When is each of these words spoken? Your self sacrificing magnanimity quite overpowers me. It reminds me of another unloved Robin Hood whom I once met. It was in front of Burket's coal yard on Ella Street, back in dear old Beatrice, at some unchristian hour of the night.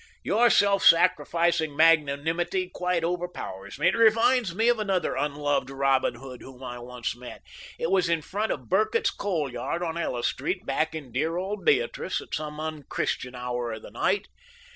Your 0.23 0.49
self 0.49 0.83
sacrificing 0.83 1.75
magnanimity 1.77 2.71
quite 2.73 3.03
overpowers 3.03 3.77
me. 3.77 3.89
It 3.89 3.95
reminds 3.95 4.55
me 4.55 4.67
of 4.67 4.79
another 4.79 5.15
unloved 5.15 5.69
Robin 5.69 6.15
Hood 6.15 6.41
whom 6.41 6.63
I 6.63 6.79
once 6.79 7.15
met. 7.15 7.43
It 7.77 7.91
was 7.91 8.09
in 8.09 8.23
front 8.23 8.51
of 8.51 8.67
Burket's 8.67 9.11
coal 9.11 9.51
yard 9.51 9.83
on 9.83 9.99
Ella 9.99 10.23
Street, 10.23 10.65
back 10.65 10.95
in 10.95 11.11
dear 11.11 11.37
old 11.37 11.63
Beatrice, 11.63 12.19
at 12.19 12.33
some 12.33 12.59
unchristian 12.59 13.35
hour 13.35 13.73
of 13.73 13.83
the 13.83 13.91
night. 13.91 14.27